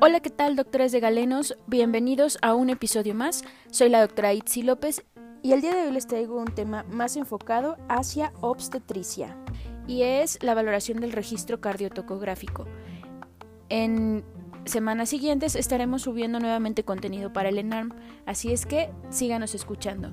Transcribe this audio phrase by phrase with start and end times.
[0.00, 1.56] Hola, ¿qué tal, doctores de Galenos?
[1.66, 3.42] Bienvenidos a un episodio más.
[3.72, 5.02] Soy la doctora Itzi López
[5.42, 9.36] y el día de hoy les traigo un tema más enfocado hacia obstetricia
[9.88, 12.66] y es la valoración del registro cardiotocográfico.
[13.70, 14.24] En
[14.66, 17.92] semanas siguientes estaremos subiendo nuevamente contenido para el ENARM,
[18.24, 20.12] así es que síganos escuchando.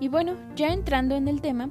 [0.00, 1.68] Y bueno, ya entrando en el tema,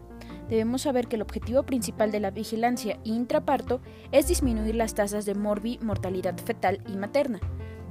[0.50, 5.36] debemos saber que el objetivo principal de la vigilancia intraparto es disminuir las tasas de
[5.36, 7.40] morbi, mortalidad fetal y materna.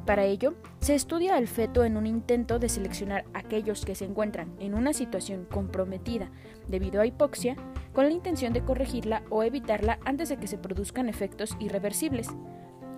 [0.06, 4.52] Para ello, se estudia al feto en un intento de seleccionar aquellos que se encuentran
[4.58, 6.30] en una situación comprometida
[6.66, 7.56] debido a hipoxia,
[7.92, 12.28] con la intención de corregirla o evitarla antes de que se produzcan efectos irreversibles.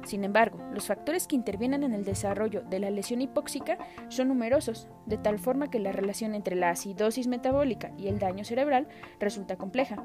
[0.05, 4.89] Sin embargo, los factores que intervienen en el desarrollo de la lesión hipóxica son numerosos,
[5.07, 8.87] de tal forma que la relación entre la acidosis metabólica y el daño cerebral
[9.19, 10.05] resulta compleja.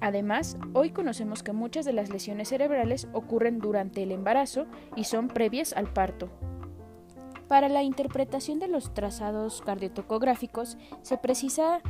[0.00, 5.28] Además, hoy conocemos que muchas de las lesiones cerebrales ocurren durante el embarazo y son
[5.28, 6.30] previas al parto.
[7.48, 11.80] Para la interpretación de los trazados cardiotocográficos se precisa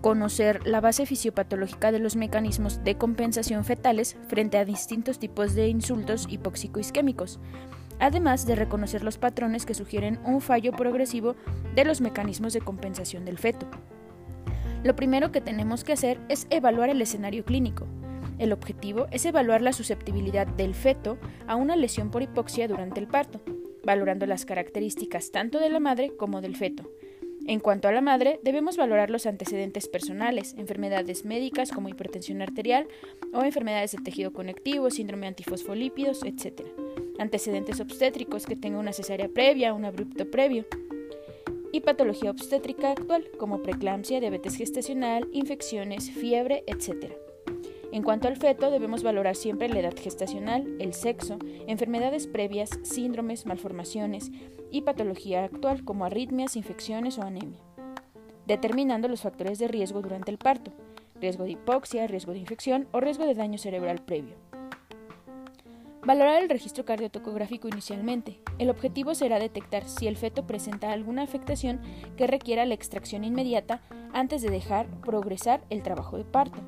[0.00, 5.68] conocer la base fisiopatológica de los mecanismos de compensación fetales frente a distintos tipos de
[5.68, 7.40] insultos hipóxico-isquémicos,
[7.98, 11.34] además de reconocer los patrones que sugieren un fallo progresivo
[11.74, 13.66] de los mecanismos de compensación del feto.
[14.84, 17.86] Lo primero que tenemos que hacer es evaluar el escenario clínico.
[18.38, 23.08] El objetivo es evaluar la susceptibilidad del feto a una lesión por hipoxia durante el
[23.08, 23.40] parto,
[23.84, 26.88] valorando las características tanto de la madre como del feto,
[27.48, 32.86] en cuanto a la madre, debemos valorar los antecedentes personales, enfermedades médicas como hipertensión arterial
[33.32, 36.66] o enfermedades de tejido conectivo, síndrome antifosfolípidos, etc.
[37.18, 40.66] Antecedentes obstétricos que tenga una cesárea previa, un abrupto previo.
[41.72, 47.14] Y patología obstétrica actual como preeclampsia, diabetes gestacional, infecciones, fiebre, etc.
[47.90, 53.46] En cuanto al feto, debemos valorar siempre la edad gestacional, el sexo, enfermedades previas, síndromes,
[53.46, 54.30] malformaciones
[54.70, 57.60] y patología actual como arritmias, infecciones o anemia,
[58.46, 60.70] determinando los factores de riesgo durante el parto,
[61.18, 64.36] riesgo de hipoxia, riesgo de infección o riesgo de daño cerebral previo.
[66.04, 68.40] Valorar el registro cardiotocográfico inicialmente.
[68.58, 71.80] El objetivo será detectar si el feto presenta alguna afectación
[72.16, 73.80] que requiera la extracción inmediata
[74.12, 76.60] antes de dejar progresar el trabajo de parto.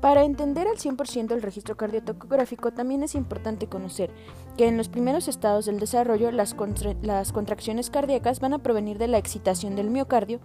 [0.00, 4.10] Para entender al 100% el registro cardiotocográfico también es importante conocer
[4.56, 6.54] que en los primeros estados del desarrollo las,
[7.02, 10.40] las, contracciones cardíacas van a provenir de la excitación del miocardio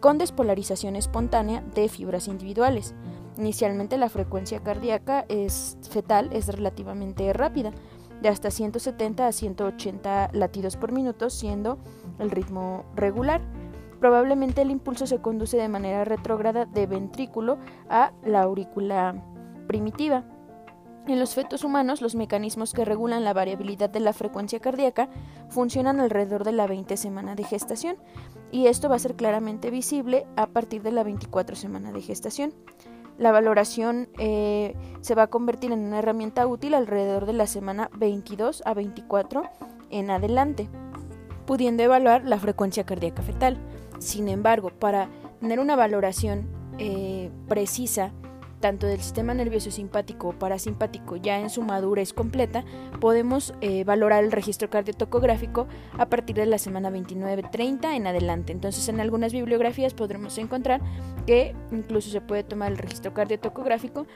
[0.00, 2.94] con despolarización espontánea de fibras individuales.
[3.36, 7.72] Inicialmente la frecuencia cardíaca es, fetal es relativamente rápida,
[8.20, 11.78] de hasta 170 a 180 latidos por minuto, siendo
[12.18, 13.40] el ritmo regular.
[14.00, 19.22] Probablemente el impulso se conduce de manera retrógrada de ventrículo a la aurícula
[19.66, 20.24] primitiva.
[21.08, 25.08] En los fetos humanos, los mecanismos que regulan la variabilidad de la frecuencia cardíaca
[25.48, 27.96] funcionan alrededor de la 20 semana de gestación,
[28.52, 32.52] y esto va a ser claramente visible a partir de la 24 semana de gestación.
[33.16, 37.90] La valoración eh, se va a convertir en una herramienta útil alrededor de la semana
[37.96, 39.44] 22 a 24
[39.88, 40.68] en adelante,
[41.46, 43.56] pudiendo evaluar la frecuencia cardíaca fetal.
[43.98, 45.08] Sin embargo, para
[45.40, 46.48] tener una valoración
[46.78, 48.12] eh, precisa
[48.60, 52.64] tanto del sistema nervioso simpático o parasimpático ya en su madurez completa,
[53.00, 58.52] podemos eh, valorar el registro cardiotocográfico a partir de la semana 29-30 en adelante.
[58.52, 60.80] Entonces, en algunas bibliografías podremos encontrar
[61.26, 64.06] que incluso se puede tomar el registro cardiotocográfico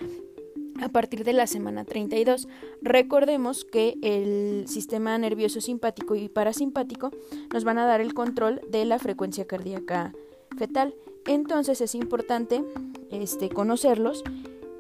[0.80, 2.48] a partir de la semana 32.
[2.80, 7.10] Recordemos que el sistema nervioso simpático y parasimpático
[7.52, 10.14] nos van a dar el control de la frecuencia cardíaca
[10.56, 10.94] fetal.
[11.26, 12.64] Entonces es importante
[13.10, 14.24] este, conocerlos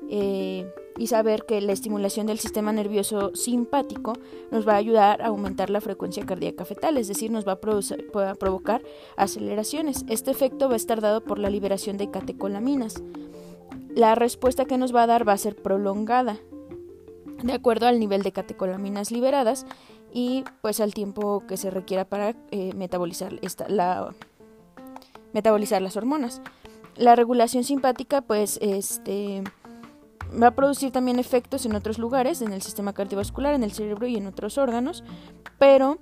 [0.08, 0.66] eh,
[0.98, 4.14] y saber que la estimulación del sistema nervioso simpático
[4.50, 8.30] nos va a ayudar a aumentar la frecuencia cardíaca fetal, es decir, nos va a,
[8.30, 8.82] a provocar
[9.16, 10.04] aceleraciones.
[10.08, 13.02] Este efecto va a estar dado por la liberación de catecolaminas
[13.94, 16.38] la respuesta que nos va a dar va a ser prolongada,
[17.42, 19.66] de acuerdo al nivel de catecolaminas liberadas
[20.12, 24.14] y pues al tiempo que se requiera para eh, metabolizar, esta, la,
[25.32, 26.40] metabolizar las hormonas.
[26.96, 29.42] La regulación simpática pues este
[30.40, 34.06] va a producir también efectos en otros lugares, en el sistema cardiovascular, en el cerebro
[34.06, 35.04] y en otros órganos,
[35.58, 35.98] pero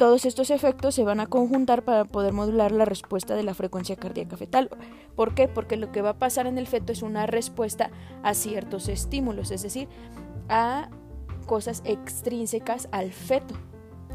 [0.00, 3.96] todos estos efectos se van a conjuntar para poder modular la respuesta de la frecuencia
[3.96, 4.70] cardíaca fetal.
[5.14, 5.46] ¿Por qué?
[5.46, 7.90] Porque lo que va a pasar en el feto es una respuesta
[8.22, 9.88] a ciertos estímulos, es decir,
[10.48, 10.88] a
[11.44, 13.54] cosas extrínsecas al feto,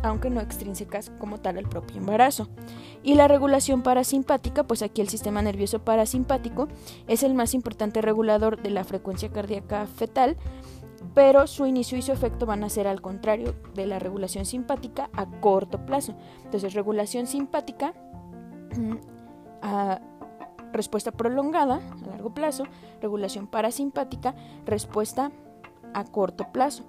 [0.02, 2.50] aunque no extrínsecas como tal al propio embarazo.
[3.04, 6.68] Y la regulación parasimpática, pues aquí el sistema nervioso parasimpático
[7.08, 10.36] es el más importante regulador de la frecuencia cardíaca fetal
[11.14, 15.10] pero su inicio y su efecto van a ser al contrario de la regulación simpática
[15.14, 16.16] a corto plazo.
[16.44, 17.94] Entonces, regulación simpática
[19.62, 20.02] a
[20.74, 22.66] respuesta prolongada a largo plazo,
[23.02, 24.36] regulación parasimpática,
[24.66, 25.32] respuesta
[25.94, 26.84] a corto plazo.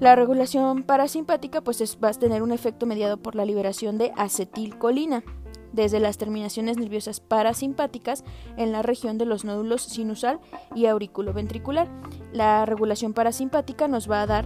[0.00, 5.24] La regulación parasimpática pues va a tener un efecto mediado por la liberación de acetilcolina
[5.72, 8.24] desde las terminaciones nerviosas parasimpáticas
[8.56, 10.40] en la región de los nódulos sinusal
[10.74, 11.88] y auriculoventricular.
[12.32, 14.44] La regulación parasimpática nos va a dar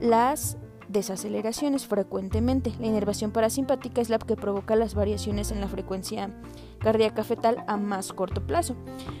[0.00, 0.56] las
[0.92, 2.72] desaceleraciones frecuentemente.
[2.78, 6.30] La inervación parasimpática es la que provoca las variaciones en la frecuencia
[6.78, 8.76] cardíaca fetal a más corto plazo.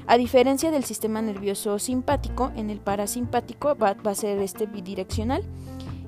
[0.06, 5.42] A diferencia del sistema nervioso simpático, en el parasimpático va, va a ser este bidireccional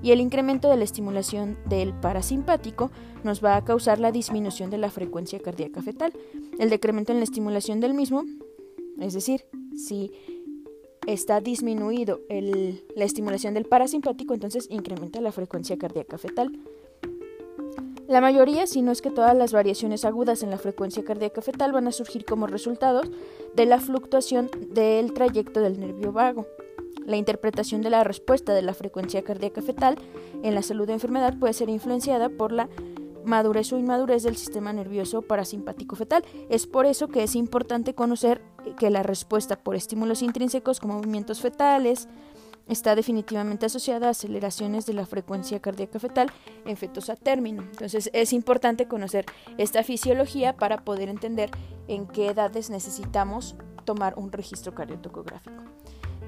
[0.05, 2.91] y el incremento de la estimulación del parasimpático
[3.23, 6.13] nos va a causar la disminución de la frecuencia cardíaca fetal.
[6.59, 8.23] El decremento en la estimulación del mismo,
[9.01, 10.13] es decir, si
[11.07, 16.53] está disminuido la estimulación del parasimpático, entonces incrementa la frecuencia cardíaca fetal.
[18.07, 21.73] La mayoría, si no es que todas las variaciones agudas en la frecuencia cardíaca fetal
[21.73, 23.01] van a surgir como resultado
[23.55, 26.47] de la fluctuación del trayecto del nervio vago.
[27.07, 29.97] La interpretación de la respuesta de la frecuencia cardíaca fetal
[30.43, 32.69] en la salud de enfermedad puede ser influenciada por la
[33.25, 36.25] madurez o inmadurez del sistema nervioso parasimpático fetal.
[36.49, 38.43] Es por eso que es importante conocer
[38.79, 42.09] que la respuesta por estímulos intrínsecos como movimientos fetales
[42.69, 46.31] está definitivamente asociada a aceleraciones de la frecuencia cardíaca fetal
[46.65, 47.63] en fetos a término.
[47.63, 49.27] Entonces es importante conocer
[49.59, 51.51] esta fisiología para poder entender
[51.89, 55.63] en qué edades necesitamos tomar un registro cardiotocográfico.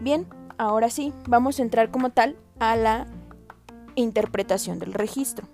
[0.01, 0.27] Bien,
[0.59, 3.07] ahora sí, vamos a entrar como tal a la
[3.95, 5.49] interpretación del registro.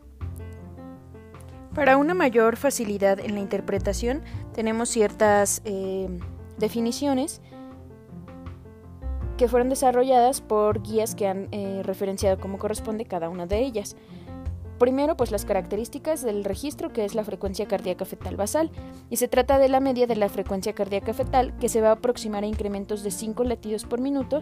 [1.75, 4.23] Para una mayor facilidad en la interpretación
[4.55, 6.09] tenemos ciertas eh,
[6.59, 7.41] definiciones
[9.39, 13.97] que fueron desarrolladas por guías que han eh, referenciado cómo corresponde cada una de ellas.
[14.83, 18.69] Primero, pues las características del registro, que es la frecuencia cardíaca fetal basal,
[19.11, 21.93] y se trata de la media de la frecuencia cardíaca fetal, que se va a
[21.93, 24.41] aproximar a incrementos de 5 latidos por minuto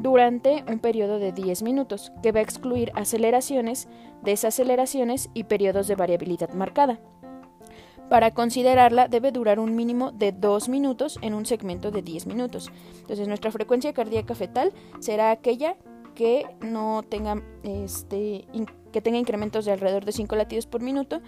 [0.00, 3.86] durante un periodo de 10 minutos, que va a excluir aceleraciones,
[4.24, 6.98] desaceleraciones y periodos de variabilidad marcada.
[8.10, 12.72] Para considerarla debe durar un mínimo de 2 minutos en un segmento de 10 minutos.
[13.02, 15.76] Entonces nuestra frecuencia cardíaca fetal será aquella
[16.16, 18.44] que no tenga este,
[18.98, 21.20] que tenga incrementos de alrededor de 5 latidos por minuto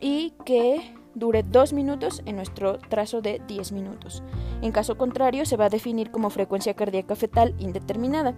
[0.00, 4.24] y que dure 2 minutos en nuestro trazo de 10 minutos.
[4.62, 8.34] En caso contrario, se va a definir como frecuencia cardíaca fetal indeterminada.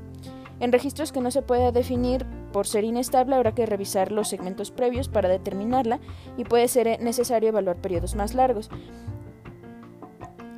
[0.61, 4.71] En registros que no se pueda definir por ser inestable, habrá que revisar los segmentos
[4.71, 5.99] previos para determinarla
[6.37, 8.69] y puede ser necesario evaluar periodos más largos.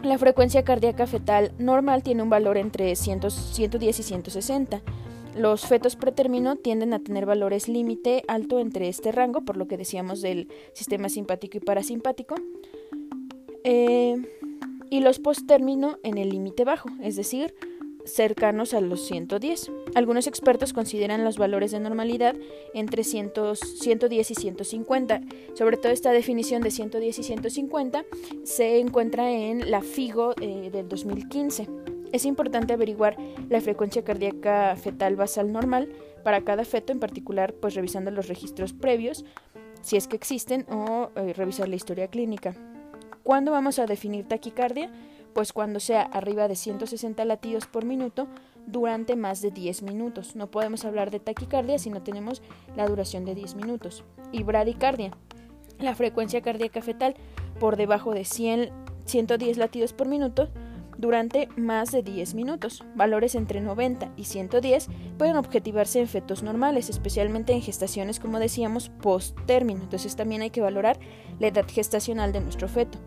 [0.02, 4.82] La frecuencia cardíaca fetal normal tiene un valor entre 110 y 160.
[5.38, 9.76] Los fetos pretérmino tienden a tener valores límite alto entre este rango, por lo que
[9.76, 12.34] decíamos del sistema simpático y parasimpático,
[13.62, 14.16] eh,
[14.90, 17.54] y los posttérmino en el límite bajo, es decir,
[18.04, 19.70] cercanos a los 110.
[19.94, 22.34] Algunos expertos consideran los valores de normalidad
[22.74, 25.20] entre 110 y 150.
[25.54, 28.04] Sobre todo esta definición de 110 y 150
[28.42, 31.68] se encuentra en la FIGO eh, del 2015.
[32.12, 33.16] Es importante averiguar
[33.48, 35.88] la frecuencia cardíaca fetal basal normal
[36.24, 39.24] para cada feto, en particular, pues revisando los registros previos,
[39.82, 42.54] si es que existen, o eh, revisar la historia clínica.
[43.22, 44.90] ¿Cuándo vamos a definir taquicardia?
[45.34, 48.26] Pues cuando sea arriba de 160 latidos por minuto
[48.66, 50.34] durante más de 10 minutos.
[50.34, 52.42] No podemos hablar de taquicardia si no tenemos
[52.76, 54.04] la duración de 10 minutos.
[54.32, 55.12] Y bradicardia,
[55.78, 57.14] la frecuencia cardíaca fetal
[57.60, 58.70] por debajo de 100,
[59.04, 60.48] 110 latidos por minuto
[60.98, 62.84] durante más de 10 minutos.
[62.94, 68.90] Valores entre 90 y 110 pueden objetivarse en fetos normales, especialmente en gestaciones, como decíamos,
[69.00, 69.82] post-término.
[69.82, 70.98] Entonces también hay que valorar
[71.38, 72.98] la edad gestacional de nuestro feto.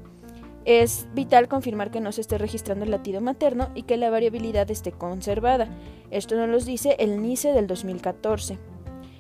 [0.64, 4.70] Es vital confirmar que no se esté registrando el latido materno y que la variabilidad
[4.72, 5.68] esté conservada.
[6.12, 8.58] Esto nos lo dice el NICE del 2014.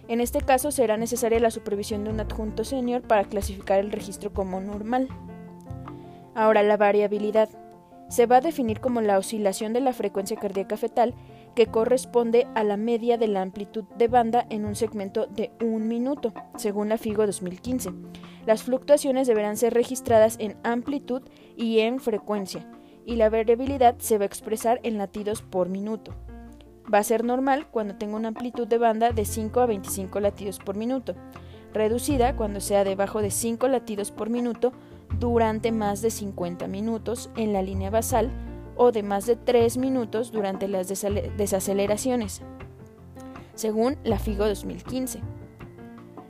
[0.07, 4.33] En este caso será necesaria la supervisión de un adjunto senior para clasificar el registro
[4.33, 5.07] como normal.
[6.35, 7.49] Ahora, la variabilidad
[8.11, 11.15] se va a definir como la oscilación de la frecuencia cardíaca fetal
[11.55, 15.87] que corresponde a la media de la amplitud de banda en un segmento de un
[15.87, 17.91] minuto, según la FIGO 2015.
[18.45, 21.21] Las fluctuaciones deberán ser registradas en amplitud
[21.55, 22.69] y en frecuencia,
[23.05, 26.13] y la variabilidad se va a expresar en latidos por minuto.
[26.93, 30.59] Va a ser normal cuando tenga una amplitud de banda de 5 a 25 latidos
[30.59, 31.15] por minuto,
[31.73, 34.73] reducida cuando sea debajo de 5 latidos por minuto
[35.19, 38.31] durante más de 50 minutos en la línea basal
[38.75, 42.41] o de más de 3 minutos durante las desaceleraciones.
[43.55, 45.21] según la FIGO 2015.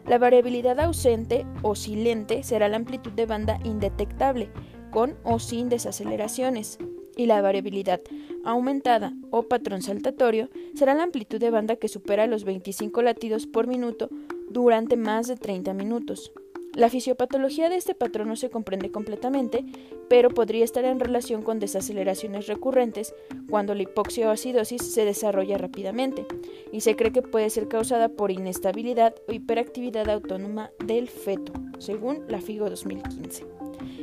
[0.06, 4.50] La variabilidad ausente o silente será la amplitud de banda indetectable,
[4.90, 6.78] con o sin desaceleraciones,
[7.16, 8.02] y la variabilidad
[8.44, 13.68] aumentada o patrón saltatorio será la amplitud de banda que supera los 25 latidos por
[13.68, 14.10] minuto
[14.50, 16.34] durante más de 30 minutos.
[16.74, 19.66] La fisiopatología de este patrón no se comprende completamente,
[20.10, 23.14] pero podría estar en relación con desaceleraciones recurrentes
[23.50, 26.26] cuando la hipoxia o acidosis se desarrolla rápidamente,
[26.72, 32.24] y se cree que puede ser causada por inestabilidad o hiperactividad autónoma del feto, según
[32.30, 33.46] la FIGO 2015.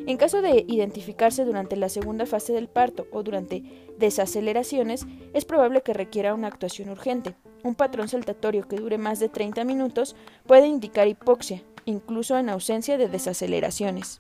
[0.07, 3.63] En caso de identificarse durante la segunda fase del parto o durante
[3.99, 7.35] desaceleraciones, es probable que requiera una actuación urgente.
[7.63, 12.99] Un patrón saltatorio que dure más de 30 minutos puede indicar hipoxia, incluso en ausencia
[12.99, 14.19] de desaceleraciones.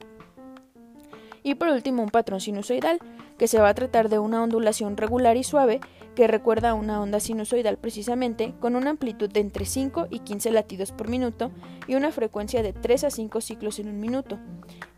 [1.43, 2.99] Y por último, un patrón sinusoidal,
[3.39, 5.81] que se va a tratar de una ondulación regular y suave
[6.17, 10.51] que recuerda a una onda sinusoidal precisamente, con una amplitud de entre 5 y 15
[10.51, 11.53] latidos por minuto
[11.87, 14.39] y una frecuencia de 3 a 5 ciclos en un minuto.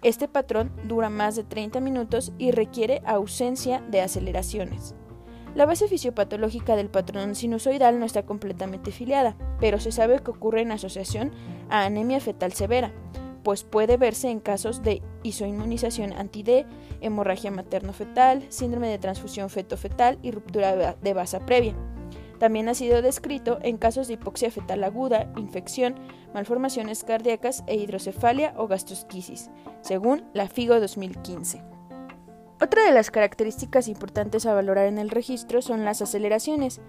[0.03, 4.95] Este patrón dura más de 30 minutos y requiere ausencia de aceleraciones.
[5.55, 10.63] La base fisiopatológica del patrón sinusoidal no está completamente filiada, pero se sabe que ocurre
[10.63, 11.33] en asociación
[11.69, 12.93] a anemia fetal severa,
[13.43, 16.67] pues puede verse en casos de isoinmunización anti-D,
[17.01, 21.75] hemorragia materno-fetal, síndrome de transfusión feto-fetal y ruptura de basa previa.
[22.39, 25.97] También ha sido descrito en casos de hipoxia fetal aguda, infección,
[26.33, 29.51] malformaciones cardíacas e hidrocefalia o gastrosquisis,
[29.83, 31.80] según la FIGO 2015.
[32.63, 36.83] Otra de las características importantes a valorar en el registro son las aceleraciones,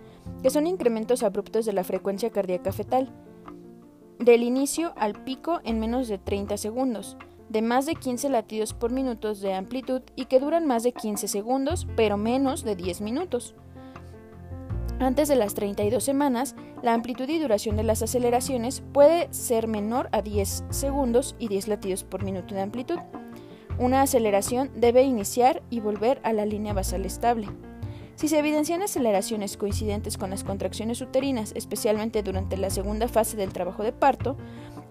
[0.43, 3.09] que son incrementos abruptos de la frecuencia cardíaca fetal,
[4.19, 7.15] del inicio al pico en menos de 30 segundos,
[7.47, 11.29] de más de 15 latidos por minuto de amplitud y que duran más de 15
[11.29, 13.55] segundos, pero menos de 10 minutos.
[14.99, 20.09] Antes de las 32 semanas, la amplitud y duración de las aceleraciones puede ser menor
[20.11, 22.99] a 10 segundos y 10 latidos por minuto de amplitud.
[23.81, 27.47] Una aceleración debe iniciar y volver a la línea basal estable.
[28.13, 33.53] Si se evidencian aceleraciones coincidentes con las contracciones uterinas, especialmente durante la segunda fase del
[33.53, 34.37] trabajo de parto,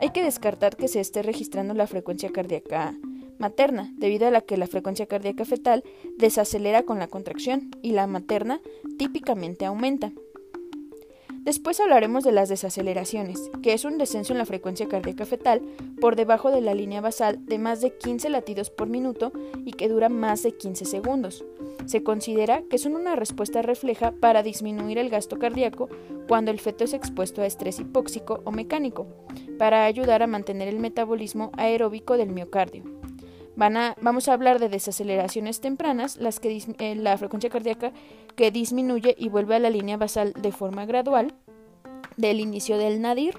[0.01, 2.97] hay que descartar que se esté registrando la frecuencia cardíaca
[3.39, 5.85] materna, debido a la que la frecuencia cardíaca fetal
[6.19, 8.61] desacelera con la contracción y la materna
[8.99, 10.11] típicamente aumenta.
[11.43, 15.63] Después hablaremos de las desaceleraciones, que es un descenso en la frecuencia cardíaca fetal
[15.99, 19.33] por debajo de la línea basal de más de 15 latidos por minuto
[19.65, 21.43] y que dura más de 15 segundos.
[21.87, 25.89] Se considera que son una respuesta refleja para disminuir el gasto cardíaco
[26.29, 29.07] cuando el feto es expuesto a estrés hipóxico o mecánico,
[29.59, 33.00] para ayudar a mantener el metabolismo aeróbico del miocardio.
[34.01, 37.93] Vamos a hablar de desaceleraciones tempranas, las que eh, la frecuencia cardíaca
[38.35, 41.35] que disminuye y vuelve a la línea basal de forma gradual
[42.17, 43.39] del inicio del nadir,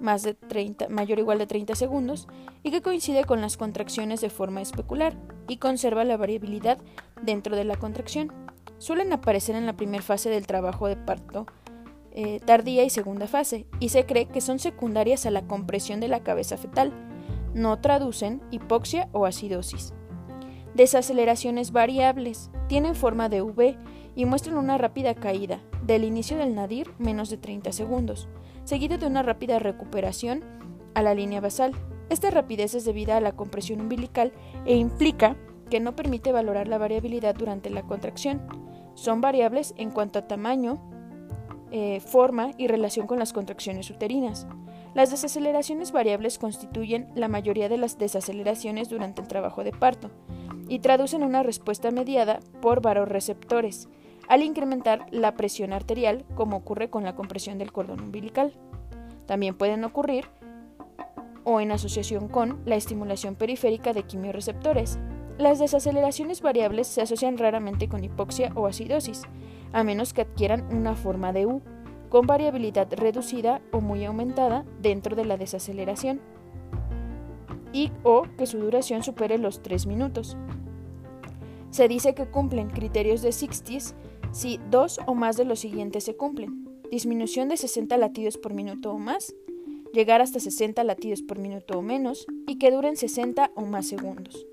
[0.00, 2.26] más de 30, mayor o igual de 30 segundos,
[2.62, 6.78] y que coincide con las contracciones de forma especular y conserva la variabilidad
[7.22, 8.32] dentro de la contracción.
[8.78, 11.46] Suelen aparecer en la primera fase del trabajo de parto
[12.16, 16.08] eh, tardía y segunda fase, y se cree que son secundarias a la compresión de
[16.08, 16.92] la cabeza fetal.
[17.54, 19.94] No traducen hipoxia o acidosis.
[20.74, 22.50] Desaceleraciones variables.
[22.68, 23.78] Tienen forma de V
[24.16, 28.28] y muestran una rápida caída, del inicio del nadir menos de 30 segundos,
[28.64, 30.42] seguido de una rápida recuperación
[30.94, 31.72] a la línea basal.
[32.10, 34.32] Esta rapidez es debida a la compresión umbilical
[34.66, 35.36] e implica
[35.70, 38.42] que no permite valorar la variabilidad durante la contracción.
[38.94, 40.80] Son variables en cuanto a tamaño,
[41.70, 44.46] eh, forma y relación con las contracciones uterinas.
[44.94, 50.10] Las desaceleraciones variables constituyen la mayoría de las desaceleraciones durante el trabajo de parto
[50.68, 53.88] y traducen una respuesta mediada por varoreceptores,
[54.28, 58.52] al incrementar la presión arterial, como ocurre con la compresión del cordón umbilical.
[59.26, 60.26] También pueden ocurrir
[61.42, 64.98] o en asociación con la estimulación periférica de quimioreceptores.
[65.38, 69.22] Las desaceleraciones variables se asocian raramente con hipoxia o acidosis,
[69.72, 71.62] a menos que adquieran una forma de U,
[72.14, 76.20] con variabilidad reducida o muy aumentada dentro de la desaceleración,
[77.72, 80.36] y o que su duración supere los 3 minutos.
[81.70, 83.96] Se dice que cumplen criterios de 60
[84.30, 86.68] si dos o más de los siguientes se cumplen.
[86.88, 89.34] Disminución de 60 latidos por minuto o más,
[89.92, 94.46] llegar hasta 60 latidos por minuto o menos y que duren 60 o más segundos.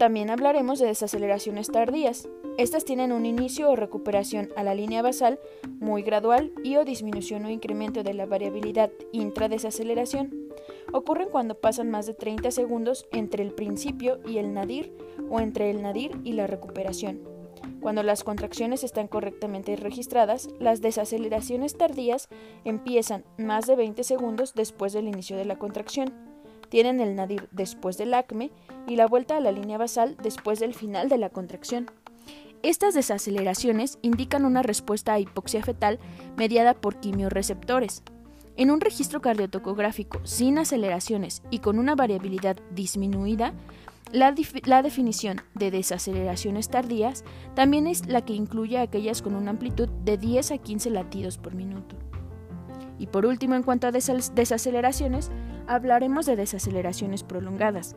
[0.00, 2.28] También hablaremos de desaceleraciones tardías.
[2.56, 5.40] Estas tienen un inicio o recuperación a la línea basal
[5.80, 10.52] muy gradual y o disminución o incremento de la variabilidad intradesaceleración.
[10.92, 14.96] Ocurren cuando pasan más de 30 segundos entre el principio y el nadir
[15.30, 17.22] o entre el nadir y la recuperación.
[17.80, 22.28] Cuando las contracciones están correctamente registradas, las desaceleraciones tardías
[22.64, 26.14] empiezan más de 20 segundos después del inicio de la contracción.
[26.68, 28.52] Tienen el nadir después del acme
[28.86, 31.90] y la vuelta a la línea basal después del final de la contracción.
[32.64, 35.98] Estas desaceleraciones indican una respuesta a hipoxia fetal
[36.38, 38.02] mediada por quimioreceptores.
[38.56, 43.52] En un registro cardiotocográfico sin aceleraciones y con una variabilidad disminuida,
[44.12, 47.22] la, definición de desaceleraciones tardías
[47.54, 51.54] también es la que incluye aquellas con una amplitud de 10 a 15 latidos por
[51.54, 51.96] minuto.
[52.98, 55.30] Y por último, en cuanto a desaceleraciones,
[55.66, 57.94] hablaremos de desaceleraciones prolongadas.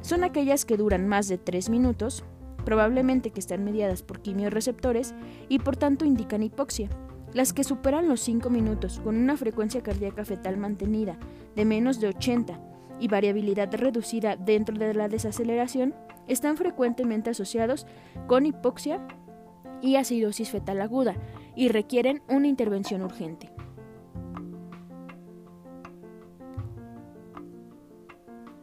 [0.00, 2.24] Son aquellas que duran más de 3 minutos,
[2.64, 5.14] probablemente que están mediadas por quimioreceptores
[5.48, 6.88] y por tanto indican hipoxia.
[7.32, 11.16] Las que superan los 5 minutos con una frecuencia cardíaca fetal mantenida
[11.54, 12.60] de menos de 80
[12.98, 15.94] y variabilidad reducida dentro de la desaceleración
[16.28, 17.86] están frecuentemente asociados
[18.26, 19.00] con hipoxia
[19.80, 21.16] y acidosis fetal aguda
[21.56, 23.50] y requieren una intervención urgente.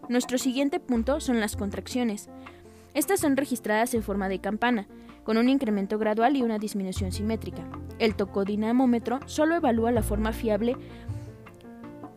[0.10, 2.30] Nuestro siguiente punto son las contracciones.
[2.98, 4.88] Estas son registradas en forma de campana,
[5.24, 7.63] con un incremento gradual y una disminución simétrica.
[8.00, 10.75] El tocodinamómetro solo evalúa la forma fiable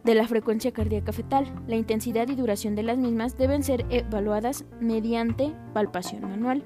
[0.04, 1.52] de la frecuencia cardíaca fetal.
[1.66, 6.64] La intensidad y duración de las mismas deben ser evaluadas mediante palpación manual.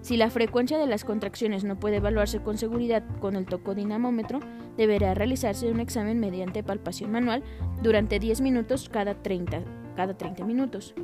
[0.00, 4.40] Si la frecuencia de las contracciones no puede evaluarse con seguridad con el tocodinamómetro,
[4.76, 7.44] deberá realizarse un examen mediante palpación manual
[7.80, 9.62] durante 10 minutos cada 30,
[9.94, 10.96] cada 30 minutos.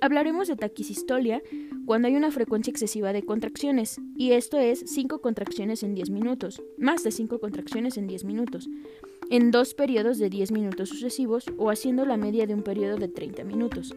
[0.00, 1.42] Hablaremos de taquisistolia
[1.86, 6.62] cuando hay una frecuencia excesiva de contracciones, y esto es 5 contracciones en 10 minutos,
[6.76, 8.68] más de 5 contracciones en 10 minutos
[9.30, 13.08] en dos periodos de 10 minutos sucesivos o haciendo la media de un periodo de
[13.08, 13.94] 30 minutos.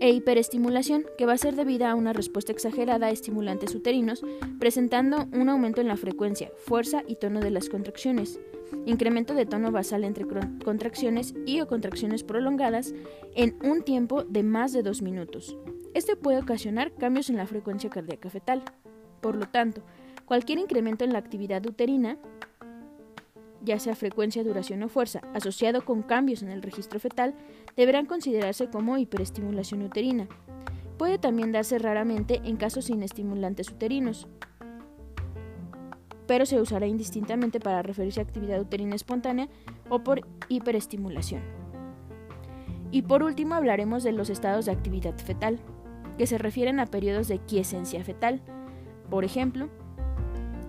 [0.00, 4.22] E hiperestimulación, que va a ser debida a una respuesta exagerada a estimulantes uterinos,
[4.60, 8.38] presentando un aumento en la frecuencia, fuerza y tono de las contracciones,
[8.86, 10.24] incremento de tono basal entre
[10.64, 12.94] contracciones y o contracciones prolongadas
[13.34, 15.56] en un tiempo de más de dos minutos.
[15.94, 18.62] Este puede ocasionar cambios en la frecuencia cardíaca fetal.
[19.20, 19.82] Por lo tanto,
[20.26, 22.18] cualquier incremento en la actividad uterina
[23.62, 27.34] ya sea frecuencia, duración o fuerza, asociado con cambios en el registro fetal,
[27.76, 30.28] deberán considerarse como hiperestimulación uterina.
[30.96, 34.26] Puede también darse raramente en casos sin estimulantes uterinos,
[36.26, 39.48] pero se usará indistintamente para referirse a actividad uterina espontánea
[39.88, 41.42] o por hiperestimulación.
[42.90, 45.58] Y por último hablaremos de los estados de actividad fetal,
[46.16, 48.42] que se refieren a periodos de quiesencia fetal,
[49.08, 49.68] por ejemplo,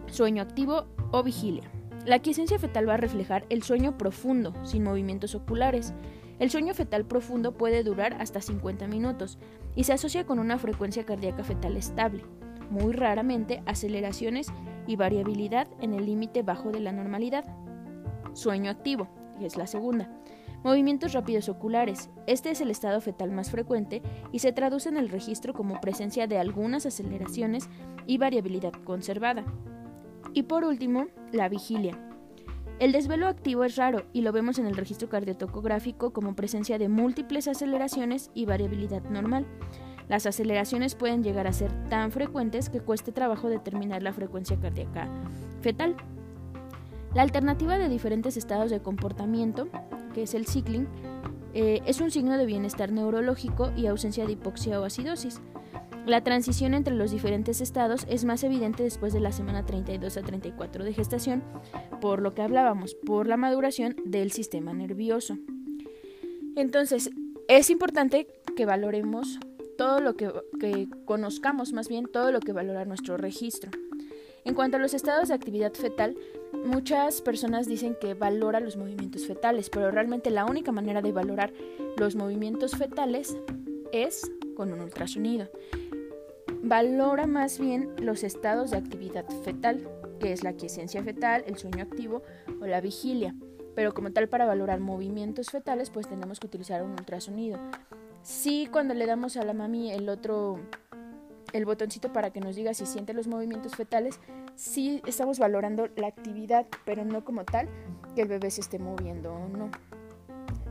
[0.07, 1.63] sueño activo o vigilia.
[2.09, 5.93] La quiesencia fetal va a reflejar el sueño profundo, sin movimientos oculares.
[6.39, 9.37] El sueño fetal profundo puede durar hasta 50 minutos
[9.75, 12.23] y se asocia con una frecuencia cardíaca fetal estable,
[12.71, 14.47] muy raramente aceleraciones
[14.87, 17.45] y variabilidad en el límite bajo de la normalidad.
[18.33, 20.09] Sueño activo, que es la segunda.
[20.63, 22.09] Movimientos rápidos oculares.
[22.25, 26.25] Este es el estado fetal más frecuente y se traduce en el registro como presencia
[26.25, 27.69] de algunas aceleraciones
[28.07, 29.45] y variabilidad conservada.
[30.33, 31.97] Y por último, la vigilia.
[32.79, 36.87] El desvelo activo es raro y lo vemos en el registro cardiotocográfico como presencia de
[36.87, 39.45] múltiples aceleraciones y variabilidad normal.
[40.07, 45.09] Las aceleraciones pueden llegar a ser tan frecuentes que cueste trabajo determinar la frecuencia cardíaca
[45.61, 45.95] fetal.
[47.13, 49.67] La alternativa de diferentes estados de comportamiento,
[50.13, 50.87] que es el cycling,
[51.53, 55.41] eh, es un signo de bienestar neurológico y ausencia de hipoxia o acidosis.
[56.05, 60.21] La transición entre los diferentes estados es más evidente después de la semana 32 a
[60.21, 61.43] 34 de gestación,
[62.01, 65.37] por lo que hablábamos, por la maduración del sistema nervioso.
[66.55, 67.11] Entonces,
[67.47, 69.39] es importante que valoremos
[69.77, 73.71] todo lo que, que conozcamos más bien todo lo que valora nuestro registro.
[74.45, 76.17] En cuanto a los estados de actividad fetal,
[76.65, 81.53] muchas personas dicen que valora los movimientos fetales, pero realmente la única manera de valorar
[81.97, 83.37] los movimientos fetales
[83.91, 85.49] es con un ultrasonido
[86.61, 89.87] valora más bien los estados de actividad fetal,
[90.19, 92.21] que es la quiesencia fetal, el sueño activo
[92.61, 93.35] o la vigilia.
[93.75, 97.59] Pero como tal, para valorar movimientos fetales, pues tenemos que utilizar un ultrasonido.
[98.21, 100.59] Sí, cuando le damos a la mami el otro,
[101.53, 104.19] el botoncito para que nos diga si siente los movimientos fetales,
[104.55, 107.69] sí estamos valorando la actividad, pero no como tal
[108.15, 109.69] que el bebé se esté moviendo o no.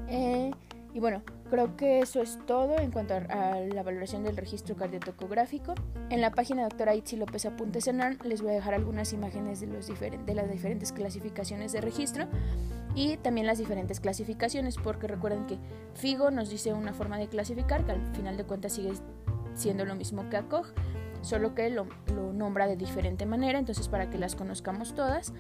[0.08, 0.50] Eh,
[0.98, 5.72] y bueno, creo que eso es todo en cuanto a, la valoración del registro cardiotocográfico.
[6.10, 7.78] En la página doctora Itzi López Apunte
[8.24, 12.26] les voy a dejar algunas imágenes de, los de las diferentes clasificaciones de registro
[12.96, 15.56] y también las diferentes clasificaciones, porque recuerden que
[15.94, 18.90] FIGO nos dice una forma de clasificar, que al final de cuentas sigue
[19.54, 20.66] siendo lo mismo que ACOG.
[21.20, 25.32] solo que lo, lo nombra de diferente manera, entonces para que las conozcamos todas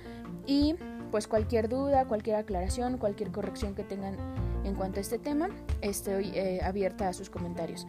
[0.46, 0.76] y
[1.10, 4.14] pues cualquier duda, cualquier aclaración, cualquier corrección que tengan
[4.64, 5.48] en cuanto a este tema,
[5.80, 7.86] estoy eh, abierta a sus comentarios.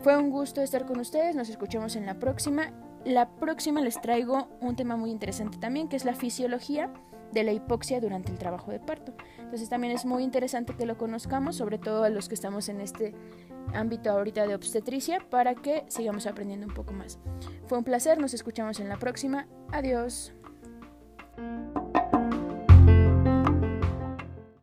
[0.00, 2.72] Fue un gusto estar con ustedes, nos escuchamos en la próxima.
[3.04, 6.90] La próxima les traigo un tema muy interesante también, que es la fisiología
[7.32, 9.12] de la hipoxia durante el trabajo de parto.
[9.38, 12.80] Entonces también es muy interesante que lo conozcamos, sobre todo a los que estamos en
[12.80, 13.14] este
[13.74, 17.18] ámbito ahorita de obstetricia, para que sigamos aprendiendo un poco más.
[17.66, 19.46] Fue un placer, nos escuchamos en la próxima.
[19.70, 20.32] Adiós.